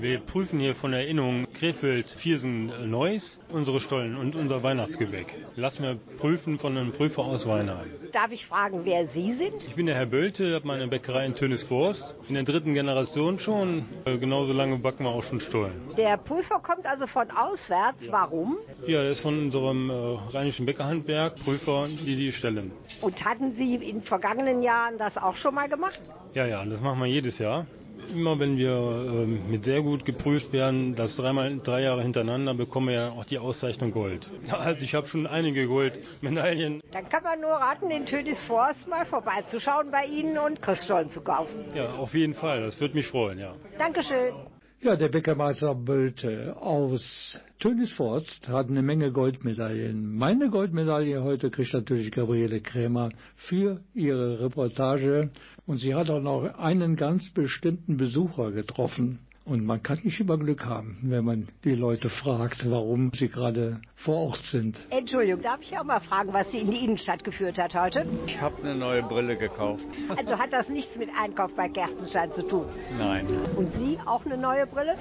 [0.00, 5.26] Wir prüfen hier von Erinnerung Krefeld, Viersen, Neuss, unsere Stollen und unser Weihnachtsgebäck.
[5.56, 7.88] Lassen wir prüfen von einem Prüfer aus Weinheim.
[8.12, 9.54] Darf ich fragen, wer Sie sind?
[9.66, 12.14] Ich bin der Herr Bölte, habe meine Bäckerei in Tönisforst.
[12.28, 13.86] In der dritten Generation schon.
[14.04, 15.80] Äh, Genauso lange backen wir auch schon Stollen.
[15.96, 18.06] Der Prüfer kommt also von auswärts.
[18.08, 18.56] Warum?
[18.86, 19.94] Ja, er ist von unserem äh,
[20.32, 22.70] rheinischen Bäckerhandwerk, Prüfer, die die stellen.
[23.00, 26.00] Und hatten Sie in vergangenen Jahren das auch schon mal gemacht?
[26.34, 27.66] Ja, ja, das machen wir jedes Jahr.
[28.14, 32.88] Immer wenn wir ähm, mit sehr gut geprüft werden, das dreimal drei Jahre hintereinander, bekommen
[32.88, 34.26] wir ja auch die Auszeichnung Gold.
[34.50, 36.82] Also ich habe schon einige Goldmedaillen.
[36.92, 41.20] Dann kann man nur raten, in Tönis Forst mal vorbeizuschauen bei Ihnen und Christstollen zu
[41.20, 41.64] kaufen.
[41.74, 42.62] Ja, auf jeden Fall.
[42.62, 43.54] Das würde mich freuen, ja.
[43.78, 44.34] Dankeschön.
[44.80, 50.14] Ja, der Bäckermeister Bölte aus Tönisforst hat eine Menge Goldmedaillen.
[50.14, 55.30] Meine Goldmedaille heute kriegt natürlich Gabriele Krämer für ihre Reportage.
[55.68, 59.18] Und sie hat auch noch einen ganz bestimmten Besucher getroffen.
[59.48, 63.80] Und man kann nicht immer Glück haben, wenn man die Leute fragt, warum sie gerade
[63.96, 64.78] vor Ort sind.
[64.90, 68.06] Entschuldigung, darf ich auch mal fragen, was Sie in die Innenstadt geführt hat heute?
[68.26, 69.84] Ich habe eine neue Brille gekauft.
[70.14, 72.66] Also hat das nichts mit Einkauf bei Kerzenschein zu tun?
[72.96, 73.26] Nein.
[73.56, 74.96] Und Sie auch eine neue Brille?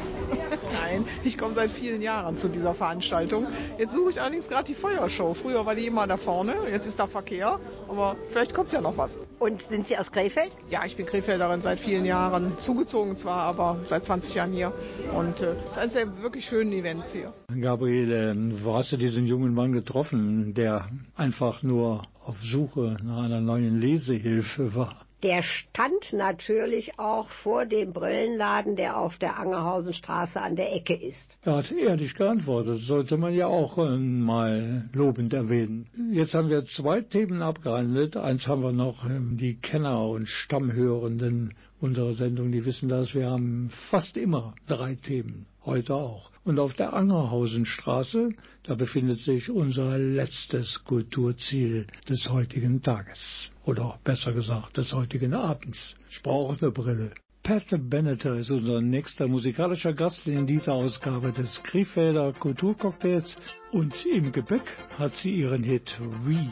[0.71, 3.47] Nein, ich komme seit vielen Jahren zu dieser Veranstaltung.
[3.77, 5.33] Jetzt suche ich allerdings gerade die Feuershow.
[5.33, 8.97] Früher war die immer da vorne, jetzt ist da Verkehr, aber vielleicht kommt ja noch
[8.97, 9.11] was.
[9.39, 10.53] Und sind Sie aus Krefeld?
[10.69, 14.71] Ja, ich bin Krefelderin seit vielen Jahren, zugezogen zwar, aber seit 20 Jahren hier.
[15.13, 17.33] Und äh, es ist eines der wirklich schönen Events hier.
[17.59, 23.41] Gabriele, wo hast du diesen jungen Mann getroffen, der einfach nur auf Suche nach einer
[23.41, 25.06] neuen Lesehilfe war?
[25.23, 31.37] Der stand natürlich auch vor dem Brillenladen, der auf der Angerhausenstraße an der Ecke ist.
[31.43, 35.87] Er hat ehrlich geantwortet, sollte man ja auch äh, mal lobend erwähnen.
[36.11, 38.15] Jetzt haben wir zwei Themen abgehandelt.
[38.15, 43.29] Eins haben wir noch, ähm, die Kenner und Stammhörenden unserer Sendung, die wissen das, wir
[43.29, 46.31] haben fast immer drei Themen, heute auch.
[46.47, 48.29] Und auf der Angerhausenstraße,
[48.63, 53.51] da befindet sich unser letztes Kulturziel des heutigen Tages.
[53.65, 55.93] Oder besser gesagt, des heutigen Abends.
[56.09, 57.11] Ich brauche eine Brille.
[57.43, 63.35] Pat Benetter ist unser nächster musikalischer Gast in dieser Ausgabe des Krefelder Kulturcocktails
[63.73, 64.63] und im Gepäck
[64.97, 66.47] hat sie ihren Hit We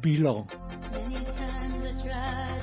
[0.00, 0.48] Belong.
[0.92, 2.59] Many times I tried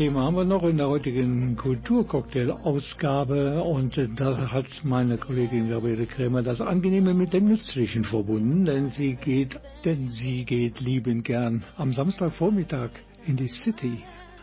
[0.00, 6.42] Thema haben wir noch in der heutigen Kulturcocktail-Ausgabe und da hat meine Kollegin Gabriele Krämer
[6.42, 11.92] das Angenehme mit dem Nützlichen verbunden, denn sie geht, denn sie geht liebend gern am
[11.92, 12.88] Samstagvormittag
[13.26, 14.02] in die City.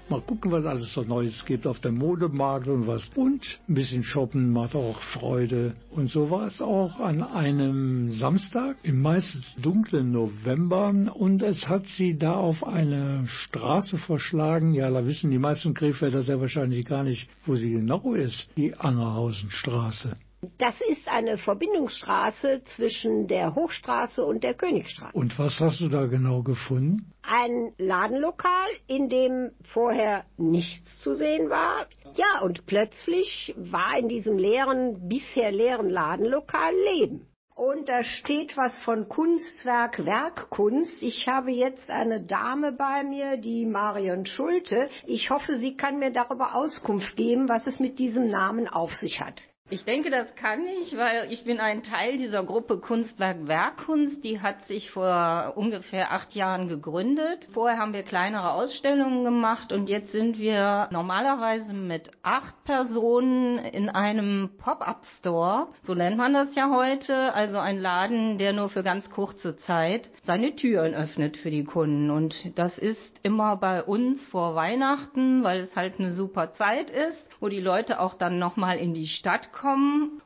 [0.09, 3.09] Mal gucken, was alles so Neues gibt auf dem Modemarkt und was.
[3.15, 5.75] Und ein bisschen shoppen macht auch Freude.
[5.91, 10.93] Und so war es auch an einem Samstag im meist dunklen November.
[11.13, 14.73] Und es hat sie da auf eine Straße verschlagen.
[14.73, 18.49] Ja, da wissen die meisten Krefelder sehr wahrscheinlich gar nicht, wo sie genau ist.
[18.55, 20.15] Die Angerhausenstraße.
[20.59, 25.17] Das ist eine Verbindungsstraße zwischen der Hochstraße und der Königstraße.
[25.17, 27.11] Und was hast du da genau gefunden?
[27.23, 31.87] Ein Ladenlokal, in dem vorher nichts zu sehen war.
[32.15, 37.27] Ja, und plötzlich war in diesem leeren, bisher leeren Ladenlokal Leben.
[37.55, 41.01] Und da steht was von Kunstwerk, Werkkunst.
[41.01, 44.89] Ich habe jetzt eine Dame bei mir, die Marion Schulte.
[45.07, 49.19] Ich hoffe, sie kann mir darüber Auskunft geben, was es mit diesem Namen auf sich
[49.19, 49.41] hat.
[49.69, 54.23] Ich denke, das kann ich, weil ich bin ein Teil dieser Gruppe Kunstwerk Werkkunst.
[54.23, 57.49] Die hat sich vor ungefähr acht Jahren gegründet.
[57.51, 63.89] Vorher haben wir kleinere Ausstellungen gemacht und jetzt sind wir normalerweise mit acht Personen in
[63.89, 65.67] einem Pop-up-Store.
[65.81, 67.33] So nennt man das ja heute.
[67.33, 72.09] Also ein Laden, der nur für ganz kurze Zeit seine Türen öffnet für die Kunden.
[72.09, 77.21] Und das ist immer bei uns vor Weihnachten, weil es halt eine super Zeit ist,
[77.41, 79.56] wo die Leute auch dann nochmal in die Stadt kommen.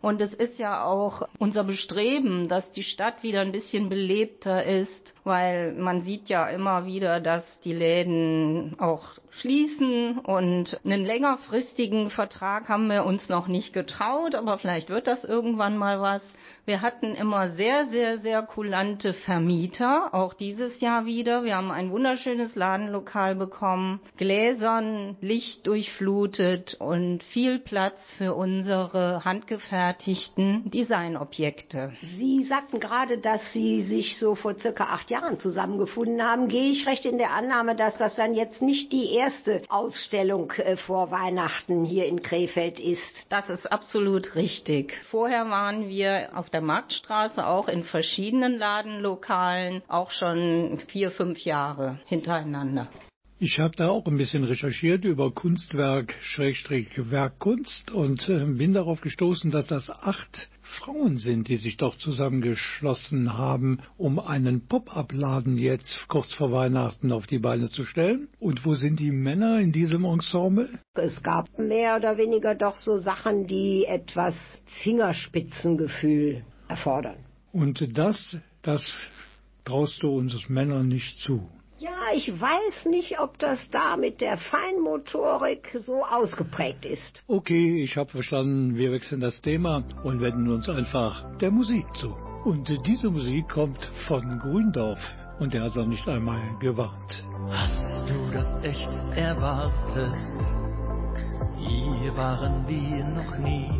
[0.01, 5.13] Und es ist ja auch unser Bestreben, dass die Stadt wieder ein bisschen belebter ist,
[5.23, 12.67] weil man sieht ja immer wieder, dass die Läden auch schließen und einen längerfristigen Vertrag
[12.67, 16.21] haben wir uns noch nicht getraut, aber vielleicht wird das irgendwann mal was.
[16.65, 21.43] Wir hatten immer sehr, sehr, sehr kulante Vermieter, auch dieses Jahr wieder.
[21.43, 30.69] Wir haben ein wunderschönes Ladenlokal bekommen, gläsern, Licht durchflutet und viel Platz für unsere handgefertigten
[30.69, 31.93] Designobjekte.
[32.17, 36.47] Sie sagten gerade, dass Sie sich so vor circa acht Jahren zusammengefunden haben.
[36.47, 40.77] Gehe ich recht in der Annahme, dass das dann jetzt nicht die erste Ausstellung äh,
[40.77, 43.25] vor Weihnachten hier in Krefeld ist?
[43.29, 44.93] Das ist absolut richtig.
[45.09, 51.99] Vorher waren wir auf der Marktstraße auch in verschiedenen Ladenlokalen, auch schon vier, fünf Jahre
[52.05, 52.89] hintereinander.
[53.39, 59.01] Ich habe da auch ein bisschen recherchiert über Kunstwerk, Schrägstrich Werkkunst und äh, bin darauf
[59.01, 60.47] gestoßen, dass das acht
[60.79, 67.27] Frauen sind, die sich doch zusammengeschlossen haben, um einen Pop-up-Laden jetzt kurz vor Weihnachten auf
[67.27, 68.29] die Beine zu stellen.
[68.39, 70.69] Und wo sind die Männer in diesem Ensemble?
[70.93, 74.35] Es gab mehr oder weniger doch so Sachen, die etwas
[74.83, 77.17] Fingerspitzengefühl erfordern.
[77.51, 78.85] Und das, das
[79.65, 81.49] traust du uns Männern nicht zu.
[81.81, 87.23] Ja, ich weiß nicht, ob das da mit der Feinmotorik so ausgeprägt ist.
[87.27, 92.15] Okay, ich habe verstanden, wir wechseln das Thema und wenden uns einfach der Musik zu.
[92.45, 94.99] Und diese Musik kommt von Gründorf
[95.39, 97.23] und er hat noch nicht einmal gewarnt.
[97.49, 100.13] Hast du das echt erwartet?
[101.57, 103.71] Hier waren wir noch nie.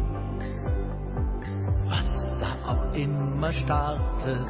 [1.86, 4.48] Was da auch immer startet,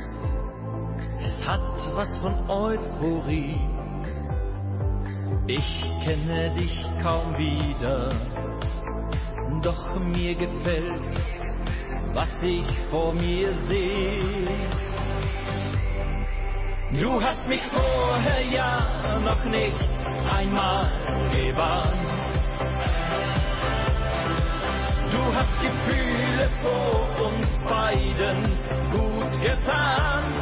[1.24, 1.62] es hat
[1.96, 3.60] was von Euphorie.
[5.48, 8.10] Ich kenne dich kaum wieder,
[9.62, 11.18] doch mir gefällt,
[12.14, 14.70] was ich vor mir sehe.
[16.94, 19.90] Du hast mich vorher ja noch nicht
[20.30, 20.92] einmal
[21.32, 22.12] gewarnt.
[25.12, 28.44] Du hast Gefühle vor uns beiden
[28.92, 30.41] gut getarnt.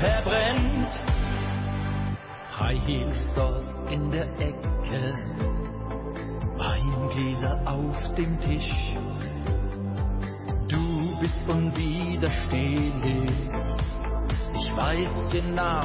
[0.00, 0.88] Verbrennt.
[2.58, 5.14] High Heels dort in der Ecke,
[6.56, 8.72] Weingläser auf dem Tisch.
[10.68, 13.30] Du bist unwiderstehlich,
[14.54, 15.84] ich weiß genau,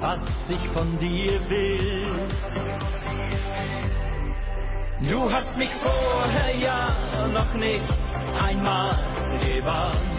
[0.00, 2.28] was ich von dir will.
[5.10, 7.82] Du hast mich vorher ja noch nicht
[8.38, 8.96] einmal
[9.40, 10.11] gewarnt.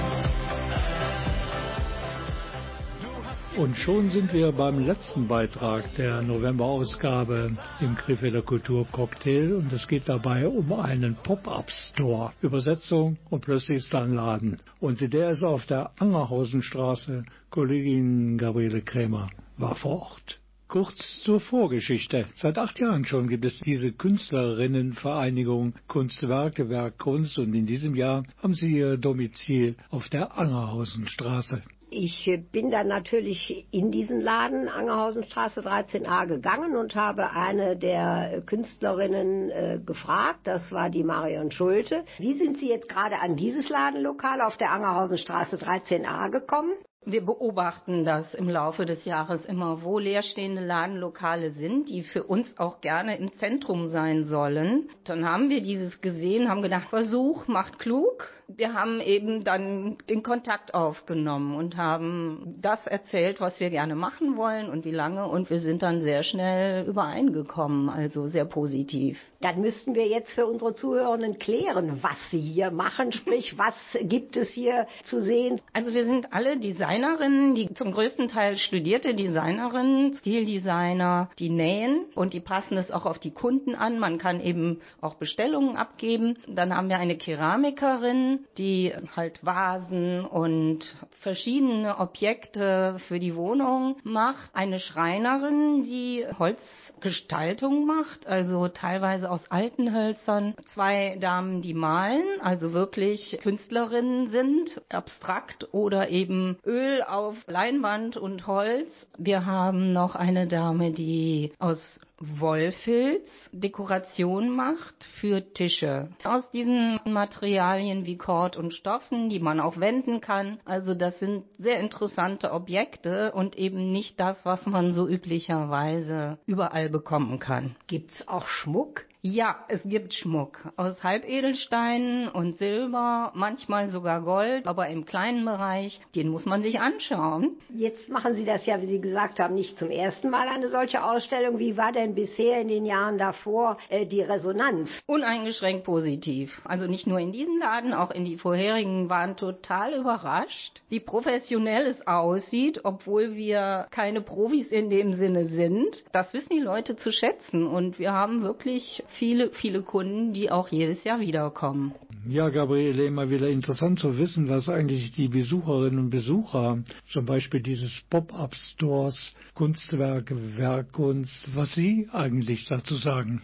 [3.55, 10.09] Und schon sind wir beim letzten Beitrag der November-Ausgabe im Krefelder Kulturcocktail und es geht
[10.09, 12.33] dabei um einen Pop-Up-Store.
[12.41, 14.57] Übersetzung und plötzlich ist da ein Laden.
[14.79, 17.25] Und der ist auf der Angerhausenstraße.
[17.51, 20.39] Kollegin Gabriele Krämer war vor Ort.
[20.67, 22.25] Kurz zur Vorgeschichte.
[22.33, 28.23] Seit acht Jahren schon gibt es diese Künstlerinnenvereinigung Kunstwerke, Werk, Kunst und in diesem Jahr
[28.41, 31.61] haben sie ihr Domizil auf der Angerhausenstraße.
[31.95, 39.51] Ich bin dann natürlich in diesen Laden, Angerhausenstraße 13a, gegangen und habe eine der Künstlerinnen
[39.51, 40.39] äh, gefragt.
[40.45, 42.03] Das war die Marion Schulte.
[42.17, 46.71] Wie sind Sie jetzt gerade an dieses Ladenlokal auf der Angerhausenstraße 13a gekommen?
[47.05, 52.57] Wir beobachten das im Laufe des Jahres immer, wo leerstehende Ladenlokale sind, die für uns
[52.57, 54.89] auch gerne im Zentrum sein sollen.
[55.03, 58.29] Dann haben wir dieses gesehen, haben gedacht, Versuch macht klug.
[58.47, 64.37] Wir haben eben dann den Kontakt aufgenommen und haben das erzählt, was wir gerne machen
[64.37, 65.27] wollen und wie lange.
[65.27, 69.19] Und wir sind dann sehr schnell übereingekommen, also sehr positiv.
[69.41, 74.37] Dann müssten wir jetzt für unsere Zuhörenden klären, was sie hier machen, sprich, was gibt
[74.37, 75.61] es hier zu sehen.
[75.73, 82.33] Also wir sind alle Designerinnen, die zum größten Teil studierte Designerinnen, Stildesigner, die nähen und
[82.33, 83.99] die passen es auch auf die Kunden an.
[83.99, 86.37] Man kann eben auch Bestellungen abgeben.
[86.47, 90.79] Dann haben wir eine Keramikerin, die halt Vasen und
[91.19, 94.53] verschiedene Objekte für die Wohnung macht.
[94.53, 100.55] Eine Schreinerin, die Holzgestaltung macht, also teilweise aus alten Hölzern.
[100.73, 108.47] Zwei Damen, die malen, also wirklich Künstlerinnen sind, abstrakt oder eben Öl auf Leinwand und
[108.47, 108.89] Holz.
[109.17, 111.99] Wir haben noch eine Dame, die aus
[112.39, 116.09] Wollfilz Dekoration macht für Tische.
[116.23, 120.59] Aus diesen Materialien wie Kord und Stoffen, die man auch wenden kann.
[120.63, 126.89] Also das sind sehr interessante Objekte und eben nicht das, was man so üblicherweise überall
[126.89, 127.75] bekommen kann.
[127.87, 129.03] Gibt's auch Schmuck?
[129.25, 136.01] Ja, es gibt Schmuck aus Halbedelsteinen und Silber, manchmal sogar Gold, aber im kleinen Bereich,
[136.13, 137.55] den muss man sich anschauen.
[137.69, 141.01] Jetzt machen Sie das ja, wie Sie gesagt haben, nicht zum ersten Mal eine solche
[141.05, 141.57] Ausstellung.
[141.57, 144.89] Wie war denn bisher in den Jahren davor äh, die Resonanz?
[145.05, 146.61] Uneingeschränkt positiv.
[146.65, 151.87] Also nicht nur in diesem Laden, auch in die vorherigen waren total überrascht, wie professionell
[151.87, 156.03] es aussieht, obwohl wir keine Profis in dem Sinne sind.
[156.11, 160.69] Das wissen die Leute zu schätzen und wir haben wirklich viele, viele Kunden, die auch
[160.69, 161.93] jedes Jahr wiederkommen.
[162.27, 167.61] Ja, Gabriele, immer wieder interessant zu wissen, was eigentlich die Besucherinnen und Besucher, zum Beispiel
[167.61, 173.41] dieses Pop-up-Stores, Kunstwerke, Werkkunst, was sie eigentlich dazu sagen.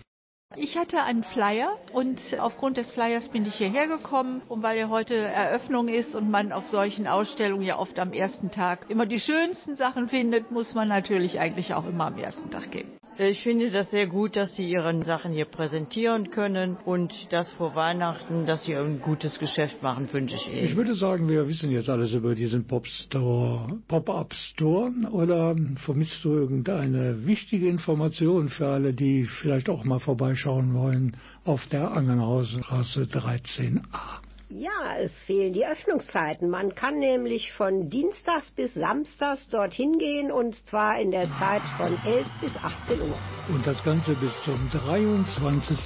[0.55, 4.89] Ich hatte einen Flyer und aufgrund des Flyers bin ich hierher gekommen und weil ja
[4.89, 9.20] heute Eröffnung ist und man auf solchen Ausstellungen ja oft am ersten Tag immer die
[9.20, 12.99] schönsten Sachen findet, muss man natürlich eigentlich auch immer am ersten Tag gehen.
[13.22, 17.76] Ich finde das sehr gut, dass Sie Ihre Sachen hier präsentieren können und dass vor
[17.76, 20.63] Weihnachten, dass Sie ein gutes Geschäft machen, wünsche ich Ihnen.
[20.63, 25.53] Ich würde sagen, wir wissen jetzt alles über diesen Pop-Store, Pop-Up-Store oder
[25.84, 31.91] vermisst du irgendeine wichtige Information für alle, die vielleicht auch mal vorbeischauen wollen auf der
[31.91, 34.29] Angenhausenstraße 13a?
[34.52, 36.50] Ja, es fehlen die Öffnungszeiten.
[36.50, 41.95] Man kann nämlich von Dienstags bis Samstags dorthin gehen und zwar in der Zeit von
[42.04, 43.18] 11 bis 18 Uhr.
[43.54, 45.78] Und das Ganze bis zum 23.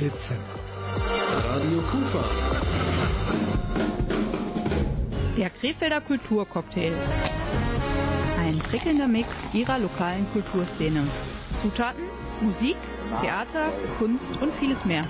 [0.00, 0.58] Dezember.
[1.44, 2.24] Radio Kufa.
[5.38, 6.94] Der Krefelder Kulturcocktail.
[8.36, 11.06] Ein prickelnder Mix ihrer lokalen Kulturszene.
[11.62, 12.02] Zutaten
[12.42, 12.76] Musik,
[13.20, 15.02] Theater, Kunst und vieles mehr.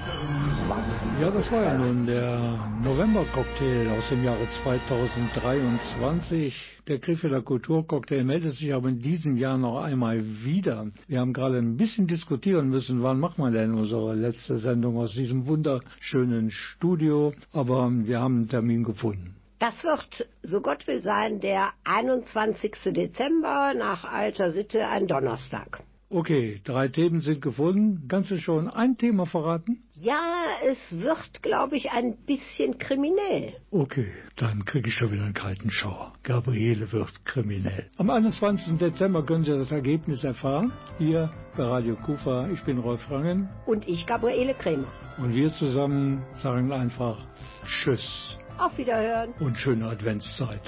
[1.19, 6.55] Ja, das war ja nun der November-Cocktail aus dem Jahre 2023.
[6.89, 10.89] Der Krefelder Kulturcocktail meldet sich aber in diesem Jahr noch einmal wieder.
[11.09, 15.13] Wir haben gerade ein bisschen diskutieren müssen, wann machen wir denn unsere letzte Sendung aus
[15.15, 17.33] diesem wunderschönen Studio.
[17.53, 19.37] Aber wir haben einen Termin gefunden.
[19.59, 22.73] Das wird, so Gott will sein, der 21.
[22.87, 25.83] Dezember nach alter Sitte ein Donnerstag.
[26.15, 28.07] Okay, drei Themen sind gefunden.
[28.07, 29.83] Kannst du schon ein Thema verraten?
[29.95, 33.55] Ja, es wird, glaube ich, ein bisschen kriminell.
[33.71, 36.13] Okay, dann kriege ich schon wieder einen kalten Schauer.
[36.23, 37.89] Gabriele wird kriminell.
[37.97, 38.77] Am 21.
[38.77, 40.71] Dezember können Sie das Ergebnis erfahren.
[40.99, 42.51] Hier bei Radio Kufa.
[42.51, 43.49] Ich bin Rolf Rangen.
[43.65, 44.93] Und ich, Gabriele Kremer.
[45.17, 47.25] Und wir zusammen sagen einfach
[47.65, 48.37] Tschüss.
[48.59, 49.33] Auf Wiederhören.
[49.41, 50.61] Und schöne Adventszeit.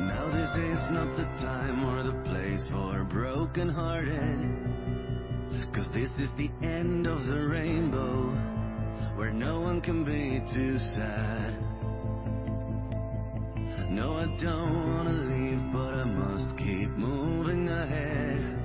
[0.00, 4.59] Now this is not the time or the place for broken hearted.
[5.72, 8.26] Cause this is the end of the rainbow,
[9.16, 11.54] where no one can be too sad.
[13.88, 18.58] No, I don't wanna leave, but I must keep moving ahead.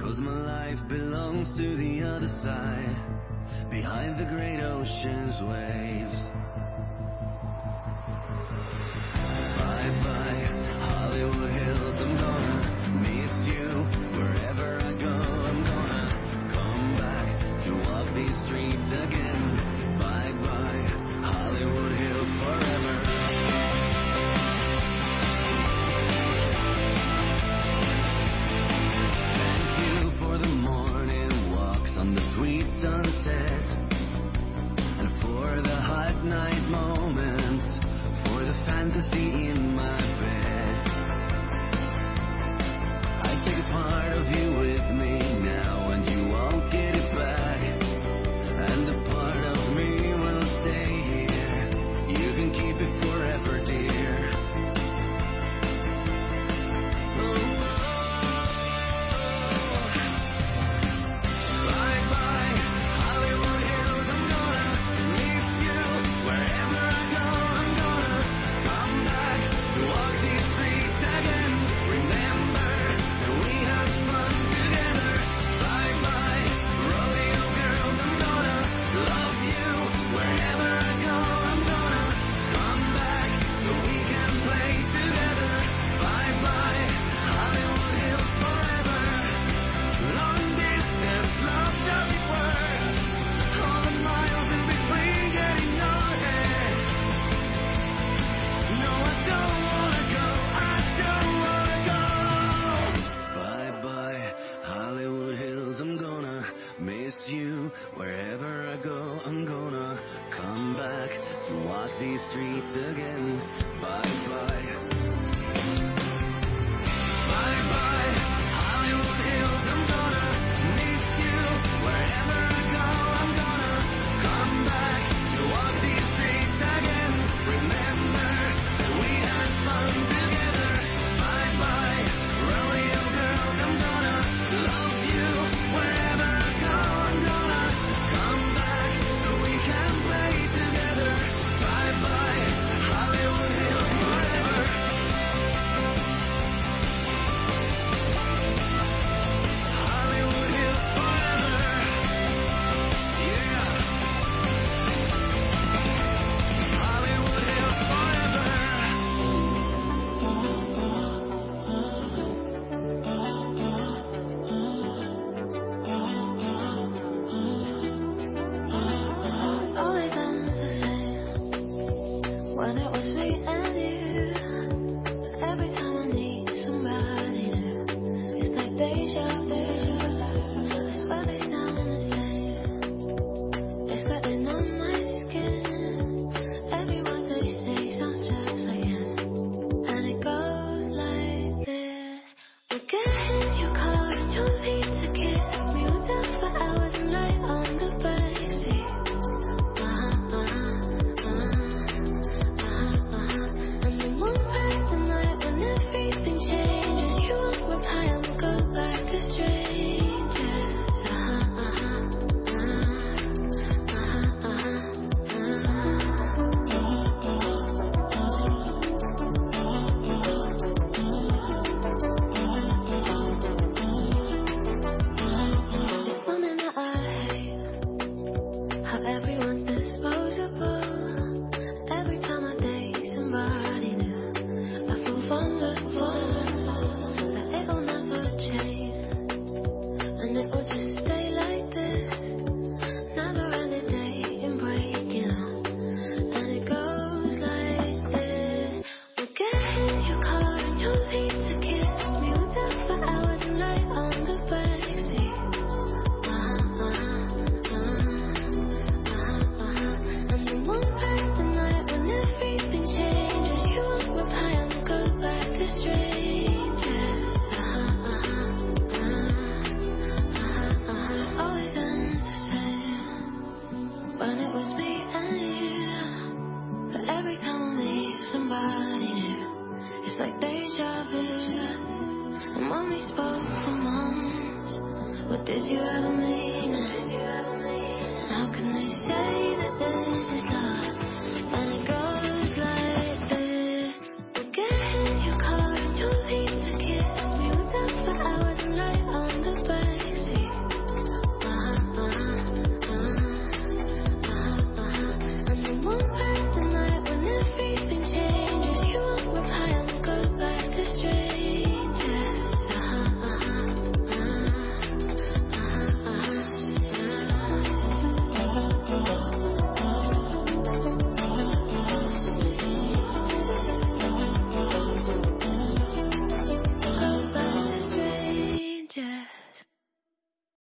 [0.00, 6.41] Cause my life belongs to the other side, behind the great ocean's waves.